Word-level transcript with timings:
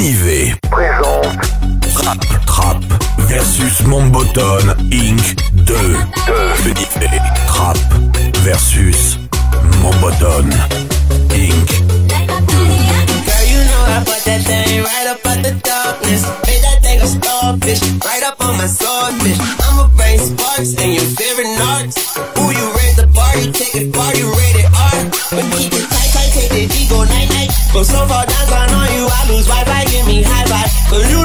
Ninive 0.00 0.56
présente 0.70 1.36
Trap 1.92 2.18
Trap 2.46 2.76
versus 3.28 3.82
Inc. 4.90 5.36
2 5.52 5.64
2 5.66 5.74
Trap 7.46 7.76
versus 8.42 9.18
Inc. 11.34 11.68
Girl, 13.26 13.44
you 13.44 13.60
know 13.60 13.84
I 13.88 14.02
put 14.06 14.24
that 14.24 14.40
thing 14.40 14.82
right 14.82 15.06
up 15.10 15.26
at 15.26 15.42
the 15.42 15.52
darkness. 15.60 16.24
Made 16.46 16.62
that 16.62 16.80
thing 16.80 17.00
a 17.02 17.06
starfish, 17.06 17.82
right 18.02 18.22
up 18.22 18.40
on 18.40 18.56
my 18.56 18.66
swordfish. 18.66 19.38
I'ma 19.68 19.88
bring 19.98 20.18
sparks 20.18 20.80
and 20.80 20.94
your 20.94 21.04
favorite 21.04 21.52
narcs. 21.60 22.16
You 22.38 22.72
raise 22.72 22.96
the 22.96 23.06
bar, 23.14 23.34
take 23.52 23.74
it 23.74 23.94
far, 23.94 24.14
you 24.16 24.32
rated 24.32 24.64
But 25.30 25.44
keep 25.58 25.74
it 25.74 25.84
tight, 25.90 26.10
tight, 26.14 26.32
take 26.32 26.88
go 26.88 27.04
night, 27.04 27.28
night. 27.28 27.50
Go 27.74 27.82
so 27.82 28.06
far 28.06 28.29
You 30.92 31.19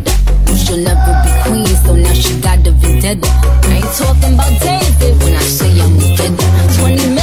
together. 0.00 0.50
You 0.50 0.56
should 0.56 0.84
never 0.84 1.12
be 1.24 1.30
queen, 1.42 1.66
so 1.66 1.94
now 1.94 2.12
she 2.12 2.40
got 2.40 2.62
the 2.64 2.72
vendetta. 2.72 3.28
I 3.28 3.76
ain't 3.76 3.84
talking 3.96 4.34
about 4.34 4.60
David 4.60 5.22
when 5.22 5.34
I 5.34 5.42
say 5.42 5.80
I'm 5.80 5.98
together. 5.98 6.48
20 6.78 7.14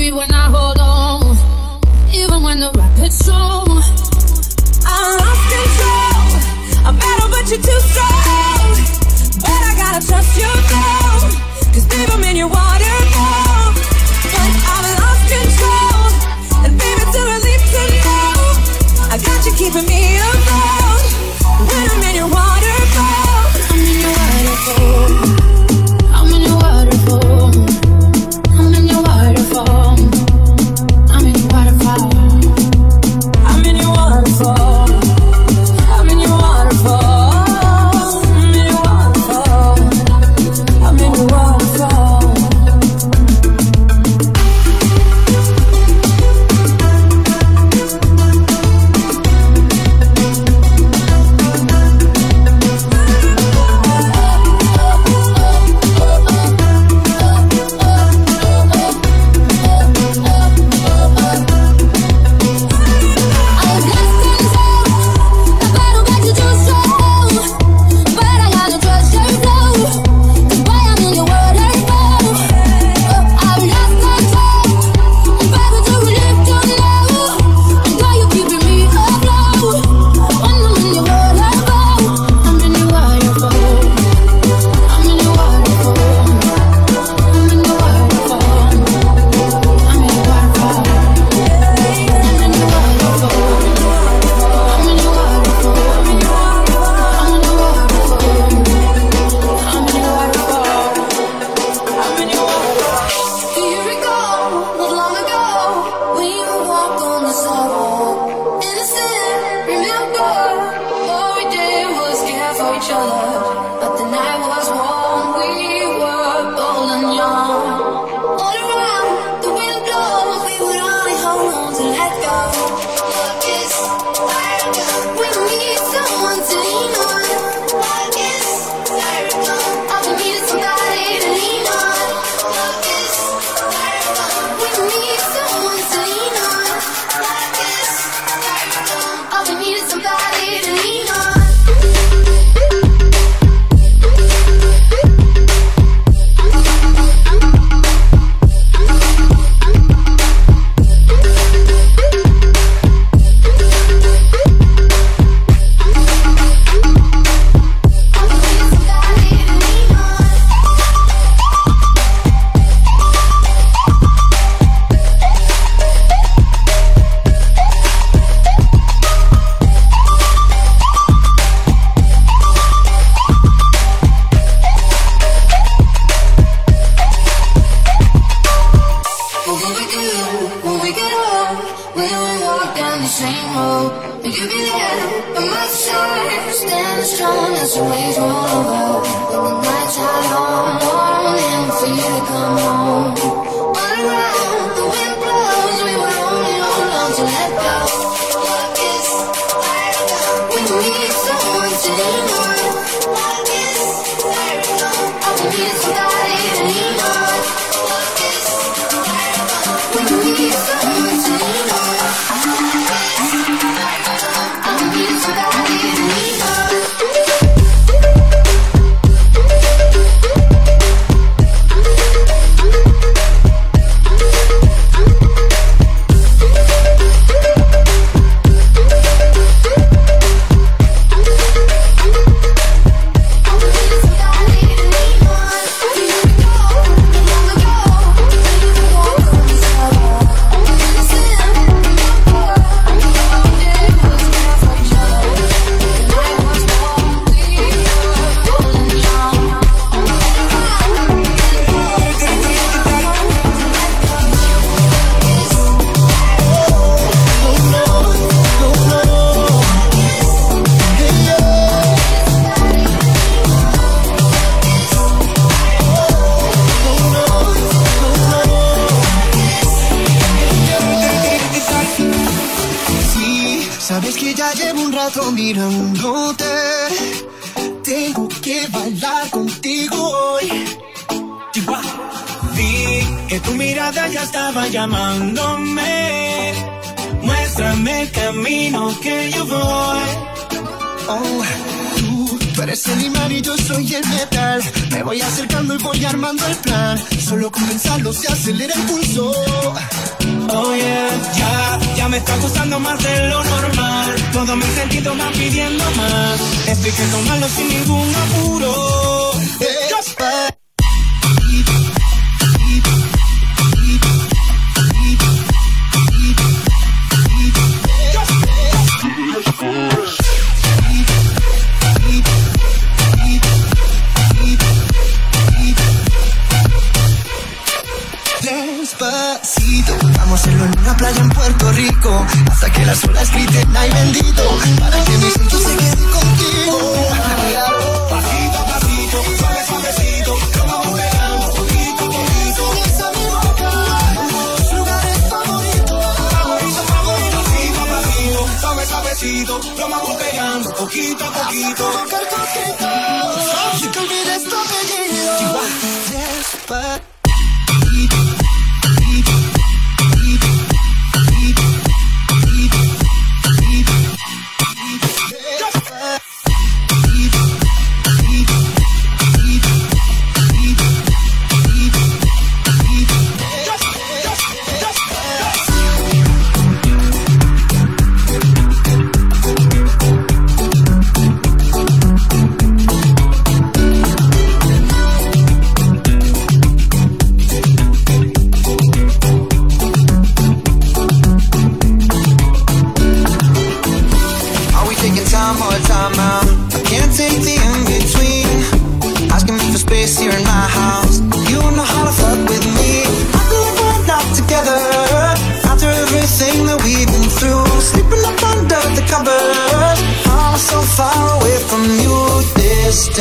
angry 0.00 0.16
when 0.16 0.32
I 0.32 0.50
hold 0.50 0.78
on, 0.78 1.36
even 2.12 2.42
when 2.42 2.60
the 2.60 2.70
rapids 2.74 3.28
on. 3.28 3.82
I 4.86 4.98
lost 5.20 5.44
control. 5.52 6.86
I'm 6.86 6.96
better, 6.96 7.28
but 7.28 7.44
you're 7.50 7.60
too 7.60 7.80
strong. 7.90 8.70
But 9.40 9.60
I 9.68 9.74
gotta 9.76 10.06
trust 10.06 10.36
you 10.38 10.52
now. 10.70 11.72
Cause 11.72 11.86
baby, 11.86 12.22
man, 12.22 12.36
you're 12.36 12.48
wild. 12.48 12.69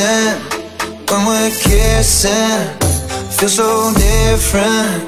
When 0.09 1.21
we're 1.27 1.51
kissing, 1.51 2.65
feel 3.29 3.49
so 3.49 3.93
different. 3.93 5.05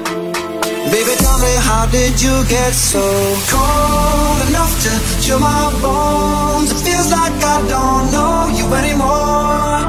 Baby, 0.94 1.14
tell 1.18 1.38
me 1.42 1.54
how 1.58 1.86
did 1.90 2.22
you 2.22 2.44
get 2.46 2.72
so 2.72 3.02
cold 3.50 4.38
enough 4.48 4.70
to 4.84 4.92
chill 5.20 5.40
my 5.40 5.74
bones? 5.82 6.70
It 6.70 6.80
feels 6.86 7.10
like 7.10 7.34
I 7.34 7.58
don't 7.66 8.12
know 8.14 8.46
you 8.54 8.66
anymore. 8.74 9.82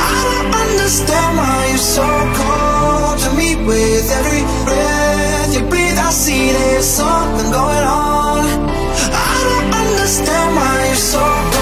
I 0.00 0.16
don't 0.32 0.54
understand 0.54 1.36
why 1.36 1.66
you're 1.68 1.88
so 1.98 2.08
cold 2.40 3.18
to 3.20 3.36
me. 3.36 3.56
With 3.68 4.10
every 4.18 4.44
breath 4.64 5.54
you 5.54 5.62
breathe, 5.68 5.98
I 5.98 6.10
see 6.10 6.52
there's 6.52 6.86
something 6.86 7.50
going 7.52 7.84
on. 7.84 8.48
I 9.28 9.36
don't 9.44 9.74
understand 9.84 10.56
why 10.56 10.86
you're 10.88 11.04
so 11.12 11.53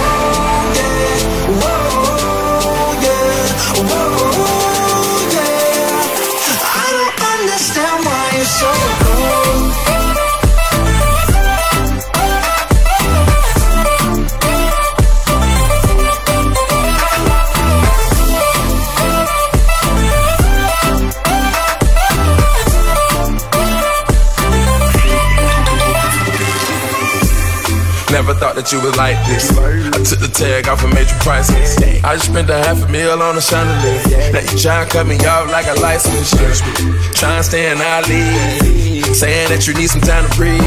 that 28.63 28.71
you 28.71 28.81
was 28.81 28.95
like 28.95 29.19
this. 29.27 29.51
I 29.59 29.99
took 30.07 30.23
the 30.23 30.31
tag 30.31 30.69
off 30.69 30.85
of 30.85 30.95
major 30.95 31.19
prices. 31.19 31.75
I 32.05 32.15
just 32.15 32.31
spent 32.31 32.49
a 32.49 32.55
half 32.63 32.79
a 32.79 32.89
meal 32.89 33.19
on 33.19 33.37
a 33.37 33.43
chandelier. 33.43 33.99
Now 34.31 34.39
you 34.39 34.55
try 34.55 34.83
and 34.83 34.91
cut 34.91 35.07
me 35.07 35.19
off 35.27 35.51
like 35.51 35.67
a 35.67 35.75
license. 35.83 36.31
Try 37.19 37.43
and 37.43 37.45
stay 37.45 37.73
in 37.73 37.83
our 37.83 38.03
league. 38.07 39.03
Saying 39.19 39.51
that 39.51 39.67
you 39.67 39.75
need 39.75 39.91
some 39.91 40.01
time 40.01 40.31
to 40.31 40.33
breathe. 40.39 40.63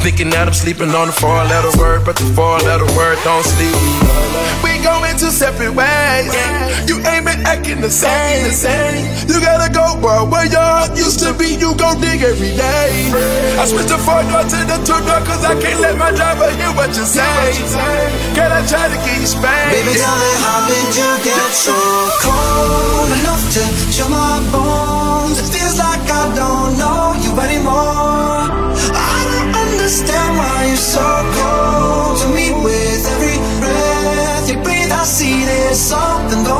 Thinking 0.00 0.30
that 0.32 0.48
I'm 0.48 0.56
sleeping 0.56 0.96
on 0.96 1.12
the 1.12 1.12
four 1.12 1.44
letter 1.44 1.76
word, 1.76 2.08
but 2.08 2.16
the 2.16 2.24
four 2.32 2.56
letter 2.64 2.88
word 2.96 3.20
don't 3.20 3.44
sleep. 3.44 3.76
We 4.64 4.80
going 4.80 5.12
two 5.20 5.28
separate 5.28 5.76
ways. 5.76 6.32
You 6.88 7.04
ain't 7.04 7.28
been 7.28 7.44
acting 7.44 7.84
the 7.84 7.92
same. 7.92 8.48
You 9.28 9.44
gotta 9.44 9.68
go. 9.68 9.92
Where 10.00 10.48
your 10.48 10.64
heart 10.64 10.96
used 10.96 11.20
to 11.20 11.34
be, 11.36 11.52
you 11.60 11.76
gon' 11.76 12.00
dig 12.00 12.22
every 12.22 12.56
day. 12.56 13.12
I 13.60 13.64
switched 13.68 13.92
the 13.92 13.98
four 14.00 14.24
door 14.32 14.42
to 14.42 14.58
the 14.64 14.78
two 14.80 14.96
door, 15.04 15.20
cause 15.28 15.44
I 15.44 15.54
can't 15.60 15.80
let 15.80 15.98
my 15.98 16.10
driver 16.12 16.48
hear 16.56 16.72
what 16.72 16.96
you 16.96 17.04
say. 17.10 18.30
Can 18.34 18.50
I 18.52 18.62
try 18.66 18.86
to 18.86 18.98
get 19.02 19.18
you? 19.18 19.40
Baby, 19.42 19.92
tell 19.98 20.18
me 20.22 20.32
how 20.46 20.58
did 20.70 20.90
you 20.94 21.10
get 21.26 21.50
so 21.50 21.74
cold 22.22 23.10
enough 23.18 23.44
to 23.54 23.62
chill 23.90 24.08
my 24.08 24.38
bones? 24.54 25.38
It 25.42 25.48
feels 25.50 25.78
like 25.78 26.04
I 26.06 26.24
don't 26.38 26.78
know 26.78 27.18
you 27.18 27.32
anymore. 27.46 28.46
I 28.94 29.16
don't 29.26 29.54
understand 29.64 30.30
why 30.38 30.56
you're 30.70 30.86
so 30.94 31.06
cold 31.38 32.14
to 32.22 32.26
me. 32.36 32.46
With 32.60 33.02
every 33.14 33.38
breath 33.58 34.50
you 34.50 34.58
breathe, 34.62 34.92
I 34.92 35.04
see 35.04 35.44
there's 35.44 35.80
something 35.80 36.44
going 36.44 36.59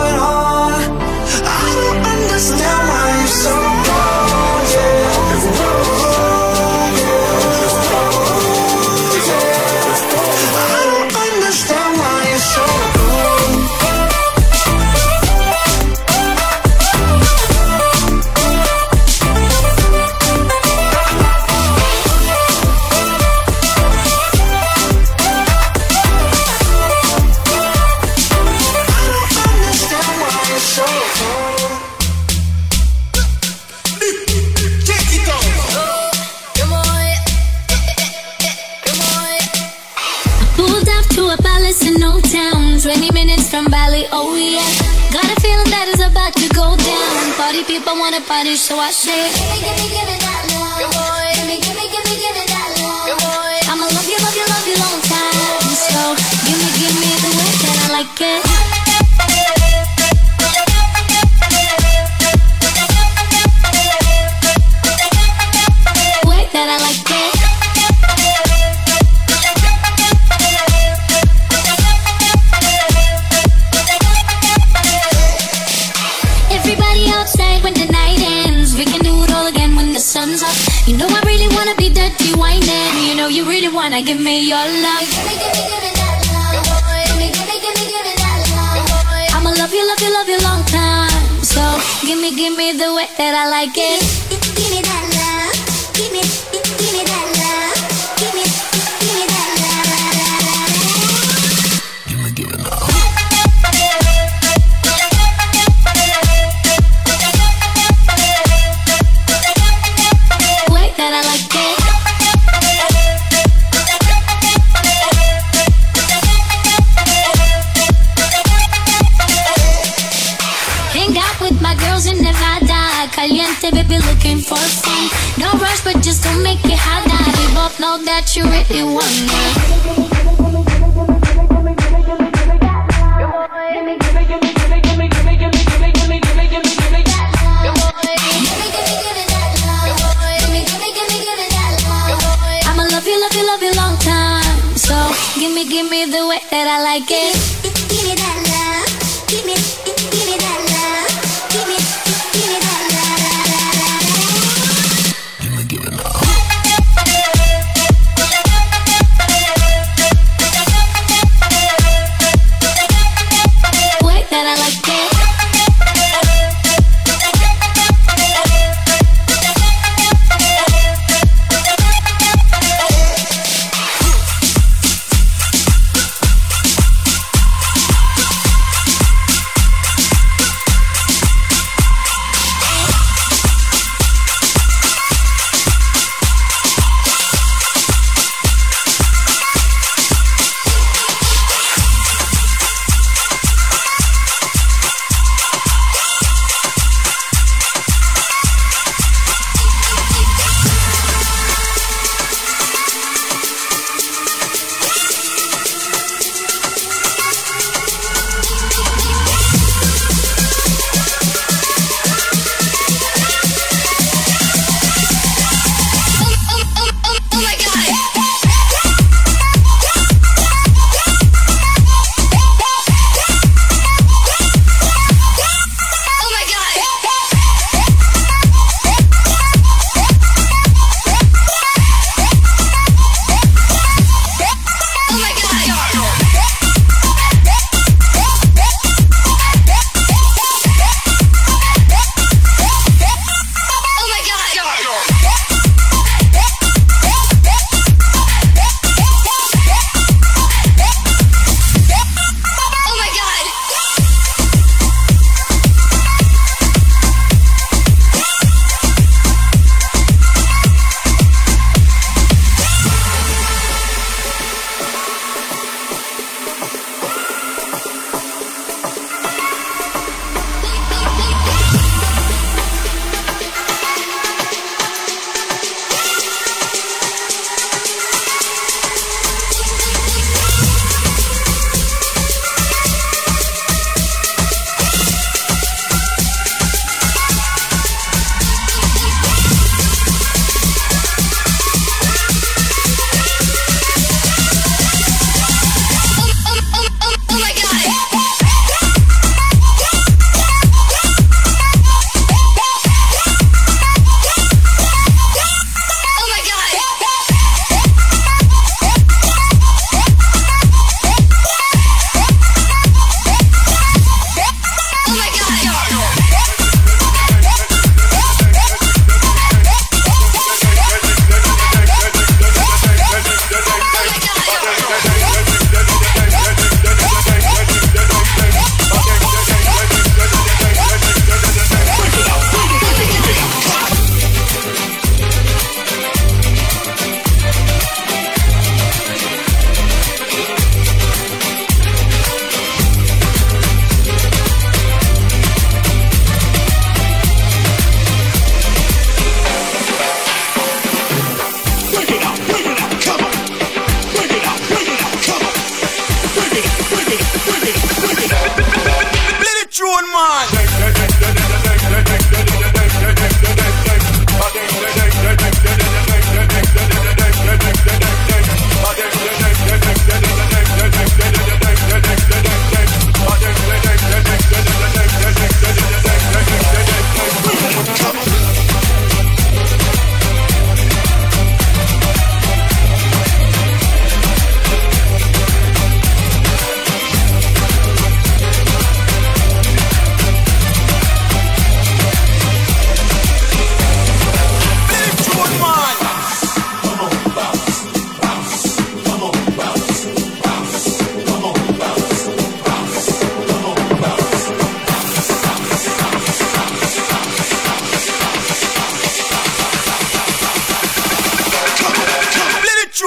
so 48.71 48.79
I 48.79 48.91
Gimme, 48.93 49.60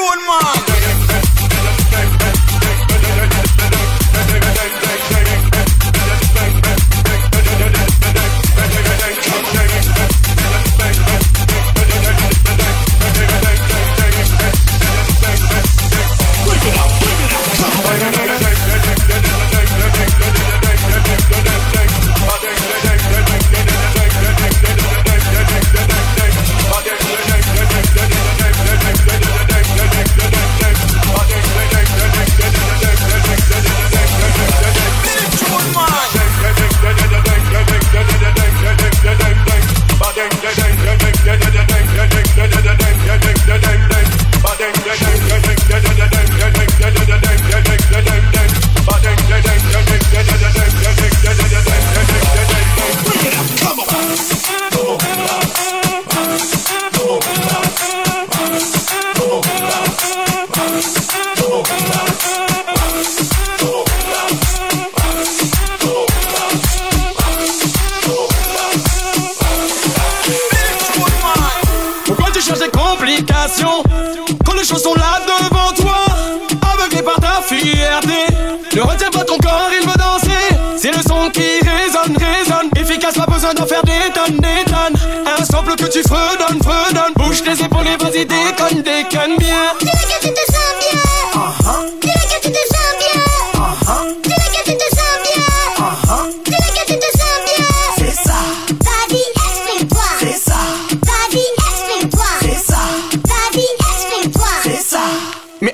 own 0.03 0.25
man. 0.27 0.52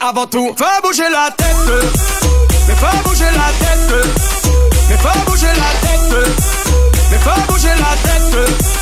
avant 0.01 0.25
tout. 0.25 0.55
Fais 0.57 0.81
bouger 0.81 1.09
la 1.11 1.31
tête, 1.31 1.47
mais 2.67 2.73
fais 2.75 3.03
bouger 3.03 3.25
la 3.25 3.65
tête, 3.65 4.05
mais 4.89 4.97
fais 4.97 5.19
bouger 5.25 5.47
la 5.47 5.87
tête, 5.87 6.33
mais 7.11 7.17
fais 7.17 7.41
bouger 7.47 7.69
la 7.69 7.93
tête. 8.03 8.78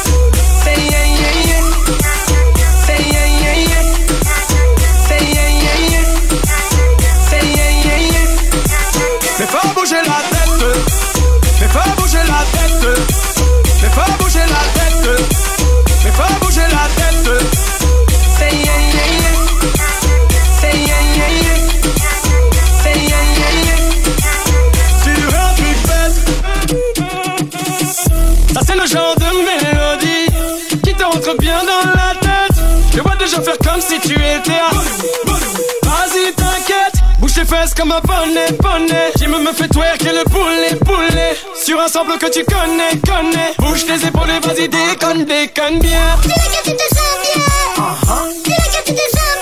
comme 37.75 37.91
un 37.91 38.01
bonnet, 38.01 38.51
bonnet. 38.61 39.11
Jim 39.17 39.29
me 39.29 39.53
fait 39.53 39.67
twerk 39.67 40.03
le 40.03 40.23
poulet, 40.29 40.75
poulet. 40.85 41.37
Sur 41.55 41.79
un 41.79 41.87
sample 41.87 42.17
que 42.17 42.27
tu 42.27 42.43
connais, 42.43 42.99
connais. 43.05 43.53
Bouge 43.59 43.85
tes 43.85 44.05
épaules 44.05 44.27
vas-y, 44.43 44.67
déconne, 44.67 45.25
déconne 45.25 45.79
bien. 45.79 45.99
La 46.27 46.33
que 46.33 46.69
tu 46.69 46.75
te 46.75 46.83
sens 46.95 47.17
bien. 47.23 47.43
La 47.77 48.53
que 48.69 48.83
tu 48.85 48.93
te 48.93 48.99
sens 48.99 49.37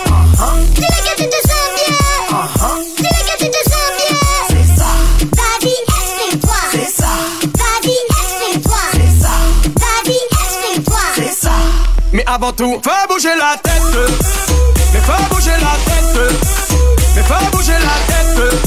la 0.00 0.66
la 2.28 2.46
ça. 3.64 4.90
C'est 6.70 6.90
ça. 6.96 7.12
Explique-toi. 8.28 8.80
Ça. 9.20 9.34
Explique-toi. 10.44 11.52
Mais 12.12 12.24
avant 12.26 12.52
tout, 12.52 12.80
fais 12.84 13.06
bouger 13.08 13.34
la 13.38 13.56
tête. 13.62 13.82
Mais 14.92 15.00
fais 15.00 15.34
bouger 15.34 15.50
la 15.50 15.74
tête. 15.84 16.45
Fais 17.28 17.50
bouger 17.50 17.72
la 17.72 17.96
tête. 18.06 18.65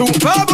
Superb 0.00 0.49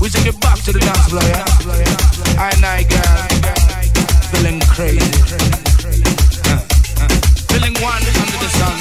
We 0.00 0.08
should 0.08 0.24
get 0.24 0.40
back 0.40 0.58
to 0.66 0.72
the 0.72 0.80
dance 0.80 1.06
floor. 1.06 1.22
I 2.34 2.50
and 2.50 2.66
I, 2.66 2.82
feeling 4.34 4.58
crazy. 4.74 4.98
Feeling 7.46 7.74
one 7.78 8.02
under 8.02 8.38
the 8.42 8.50
sun. 8.58 8.74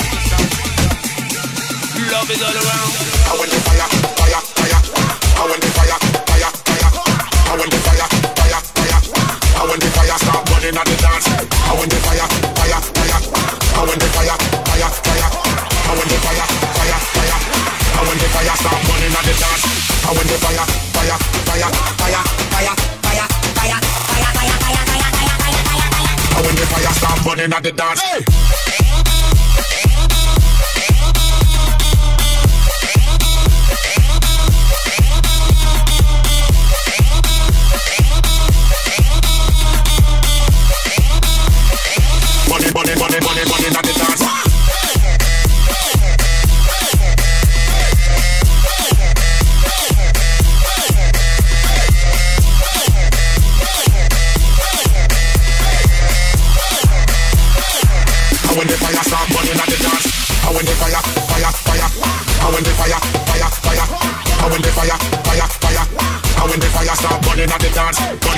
Love 2.10 2.32
is 2.32 2.42
all 2.42 2.50
around. 2.50 2.92
I 3.30 3.38
want 3.38 3.52
the 3.52 3.60
fire, 3.62 3.86
fire, 4.18 4.42
fire. 4.58 4.82
I 5.38 5.46
want 5.46 5.62
the 5.62 5.70
fire, 5.70 6.00
fire, 6.26 6.50
fire. 6.66 6.90
I 7.46 7.58
want 7.60 7.70
the 7.70 7.78
fire, 7.78 8.10
fire, 8.34 8.62
fire. 8.74 9.00
The 10.80 10.96
dance. 10.98 11.28
I 11.28 11.74
want 11.76 11.90
the 11.92 11.98
fire. 11.98 12.59
inna 19.20 19.34
the 19.34 19.40
dance. 19.40 19.64
And 20.08 20.18
when 20.18 20.28
the 20.28 20.38
fire, 20.40 20.66
fire, 20.96 21.18
fire, 21.46 21.70
fire, 22.00 22.00
fire, 22.00 22.24
fire, 22.52 22.76
fire, 23.04 23.28
fire, 23.28 23.28
fire, 23.60 23.80
fire, 23.80 24.32
fire, 24.32 24.50
fire, 24.50 24.80
fire, 24.80 25.08
fire, 25.12 25.36
fire, 25.40 25.90
fire, 25.92 26.44
when 26.46 26.56
the 26.56 26.66
fire 26.66 26.94
start 26.94 27.20
burning 27.26 27.54
at 27.54 27.64
the 27.64 27.72
dance. 27.72 28.02
Hey! 28.02 29.89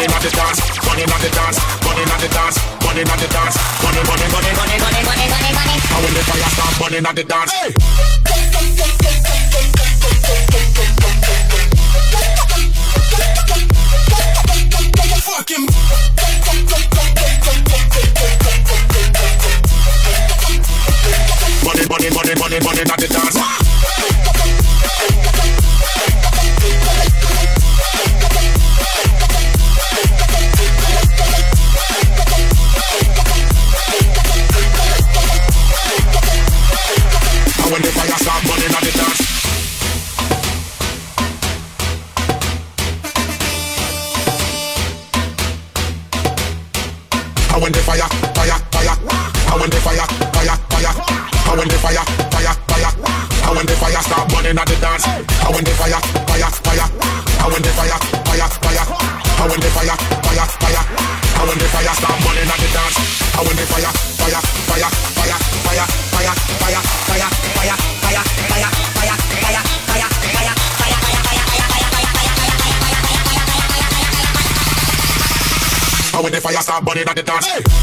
money 0.01 0.13
not 0.13 0.21
the 0.23 0.31
dance, 0.33 0.59
money 0.87 1.05
not 1.05 1.21
the 1.21 1.29
dance, 1.29 1.57
money 1.85 2.05
not 2.05 2.19
the 2.19 2.27
dance, 2.29 2.57
money 2.81 3.03
not 3.03 3.19
the 3.21 3.27
dance, 3.29 3.55
money, 3.85 4.01
money, 4.09 4.27
money, 4.33 4.51
money, 4.57 4.77
money, 4.81 5.01
money, 5.05 5.27
money, 5.29 5.51
money. 5.53 5.77
I 5.77 6.01
will 6.01 6.09
the 6.09 6.23
fire 6.25 6.49
start, 6.49 6.79
money 6.81 7.01
not 7.01 7.15
the 7.15 7.23
dance. 7.23 7.51
Hey. 7.51 7.73
Fucking. 15.21 15.65
Money, 21.63 21.85
money, 21.87 22.09
money, 22.09 22.33
money, 22.39 22.59
money, 22.65 22.83
not 22.89 22.99
the 22.99 23.07
dance. 23.07 23.60
Start 76.71 76.85
burning 76.85 77.07
at 77.07 77.15
the 77.17 77.23
dance. 77.23 77.47
Bunny, 77.47 77.80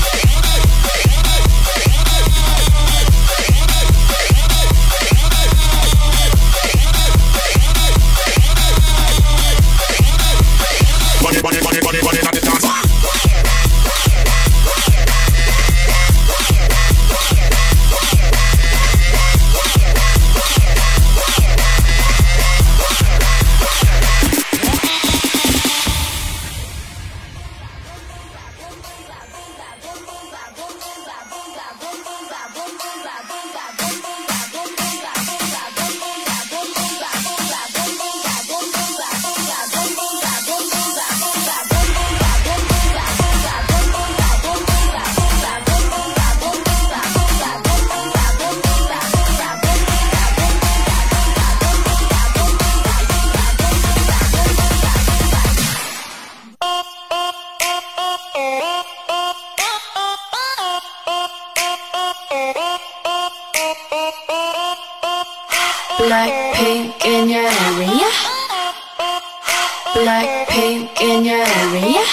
your 71.29 71.45
area. 71.45 72.08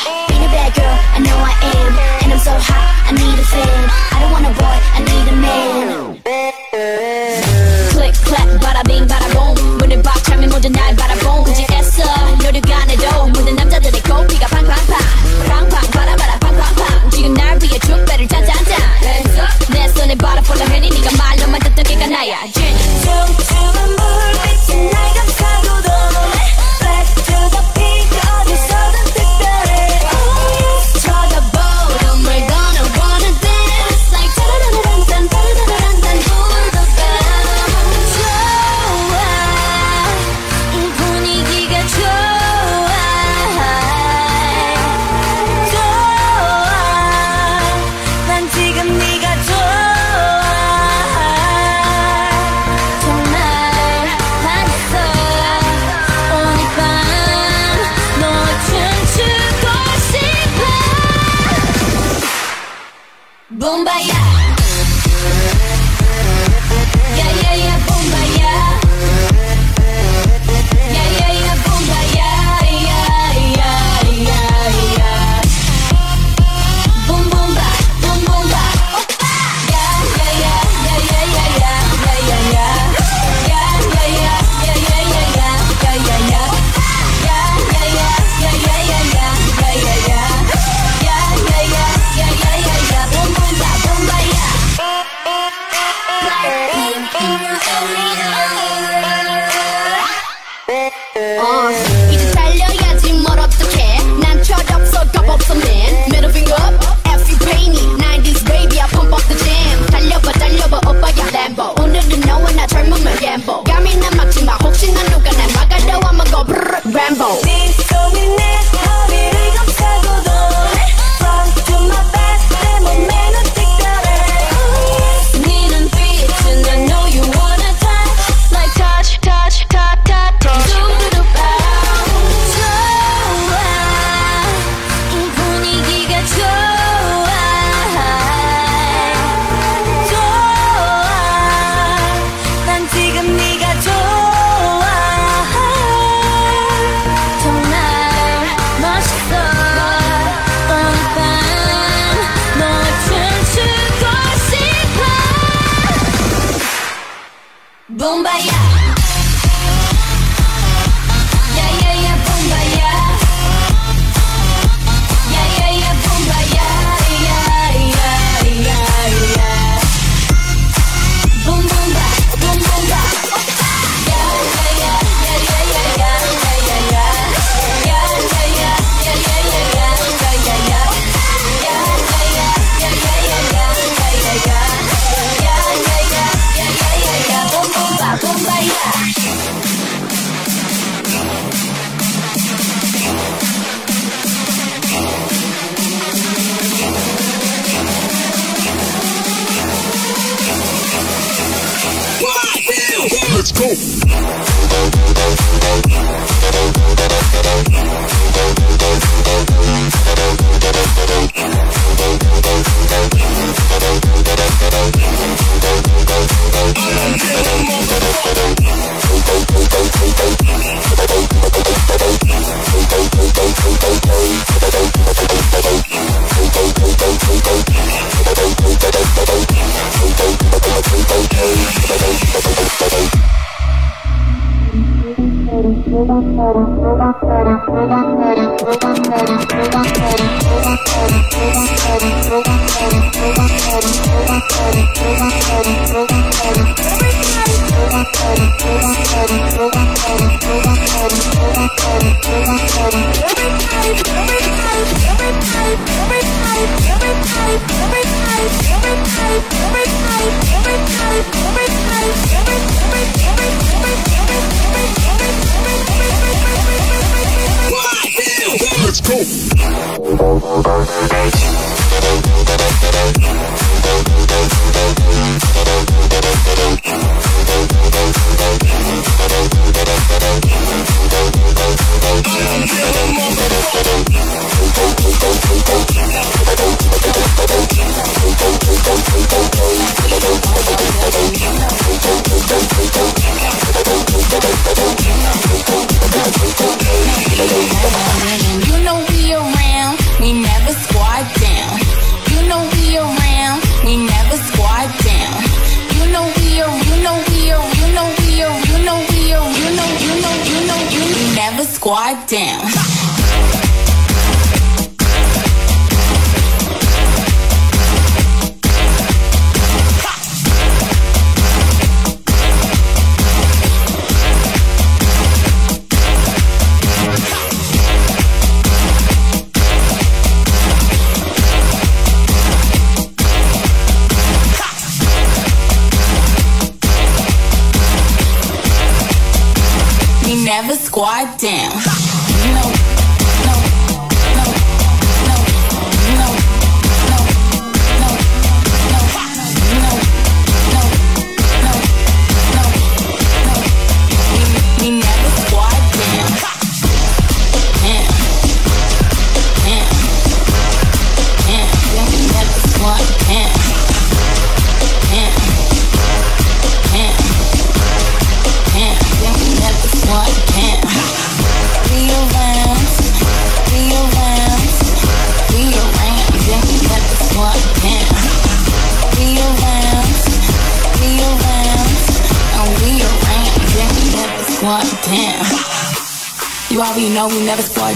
squad 311.86 312.28
down. 312.28 312.95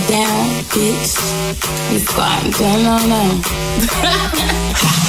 Down, 0.07 0.63
bitch. 0.71 1.17
We 1.91 1.99
squat 1.99 2.43
down, 2.57 2.83
no, 2.83 2.95
no. 3.07 5.05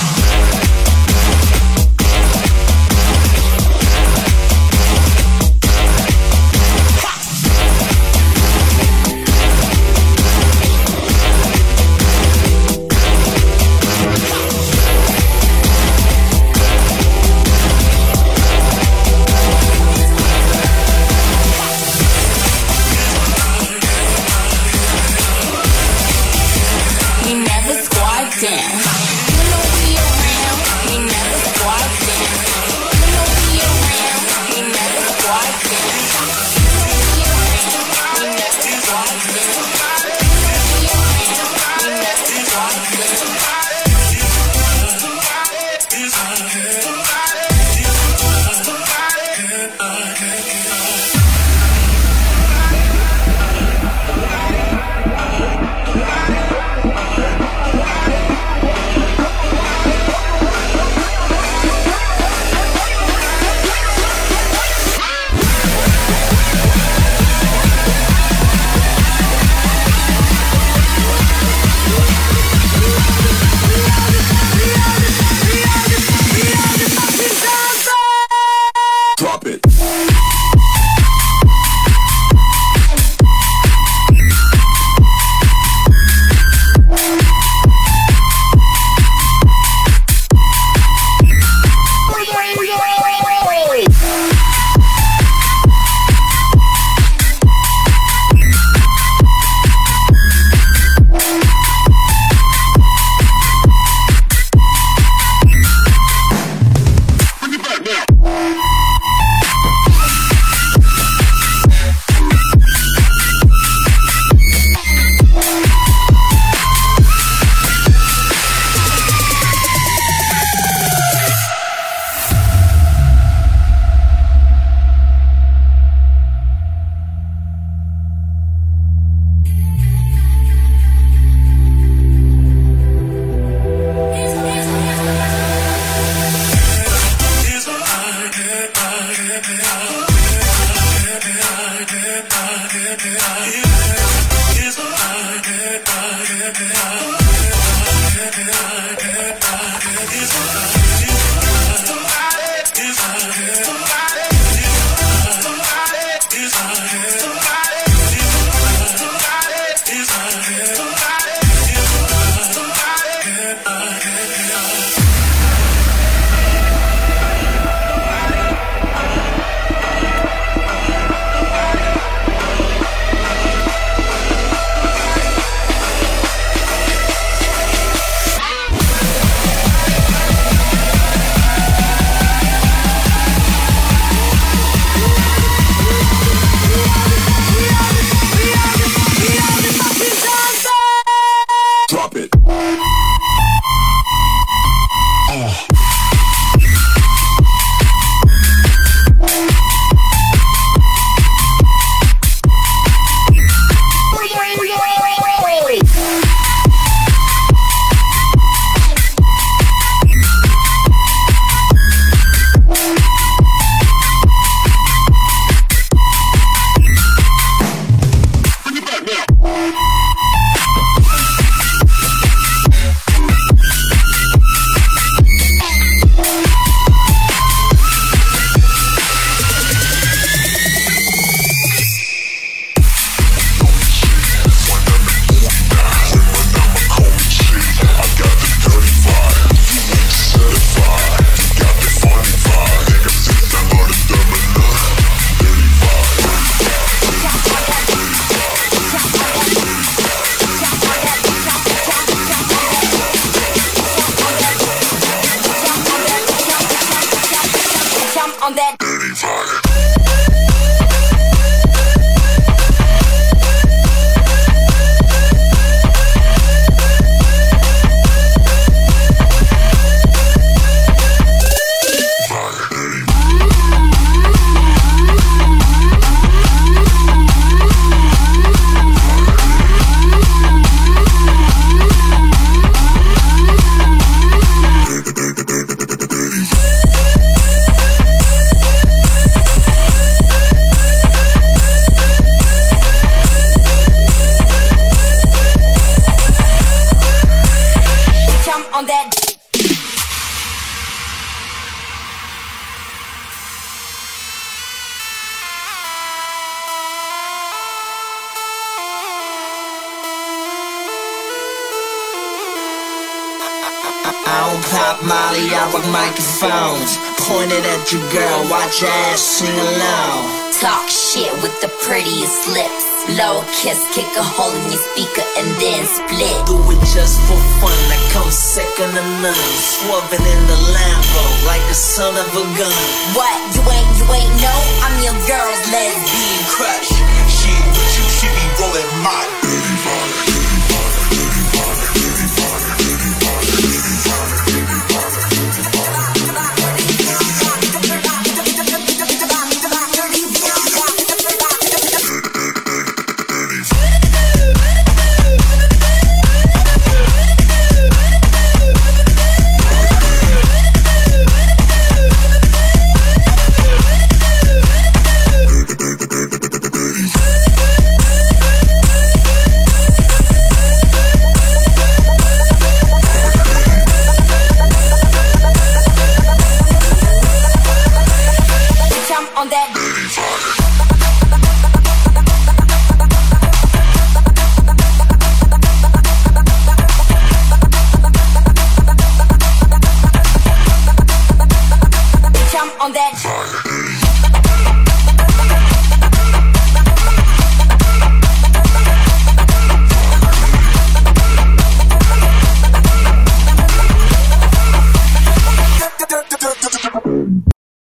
pop 314.69 315.01
Molly, 315.03 315.49
I 315.53 315.71
rock 315.73 315.87
microphones. 315.89 316.99
Pointed 317.25 317.65
at 317.65 317.89
your 317.93 318.05
girl, 318.13 318.39
watch 318.53 318.83
your 318.83 318.91
ass 319.09 319.21
sing 319.21 319.53
along. 319.53 320.29
Talk 320.61 320.89
shit 320.89 321.33
with 321.41 321.57
the 321.65 321.73
prettiest 321.81 322.49
lips. 322.53 322.85
Low 323.17 323.41
kiss, 323.57 323.81
kick 323.97 324.07
a 324.13 324.23
hole 324.23 324.53
in 324.53 324.65
your 324.69 324.83
speaker 324.93 325.25
and 325.41 325.49
then 325.57 325.83
split. 325.89 326.37
Do 326.45 326.61
it 326.69 326.83
just 326.93 327.17
for 327.25 327.41
fun, 327.65 327.81
I 327.89 327.99
come 328.13 328.29
second 328.31 328.93
to 328.93 329.05
none. 329.25 329.51
Swerving 329.57 330.21
in 330.21 330.41
the 330.47 330.59
Lambo 330.77 331.25
like 331.49 331.65
the 331.73 331.79
son 331.79 332.13
of 332.13 332.29
a 332.37 332.45
gun. 332.61 332.83
What? 333.17 333.39
You 333.57 333.65
ain't, 333.65 333.91
you 333.97 334.07
ain't 334.13 334.37
know? 334.45 334.59
I'm 334.85 334.97
your 335.01 335.17
girl's 335.25 335.65
lesbian. 335.73 336.41
Crushed, 336.53 336.99
Shit, 337.33 337.65
but 337.73 337.89
you 337.97 338.05
should 338.13 338.35
be 338.37 338.47
rolling 338.61 338.93
my. 339.01 339.39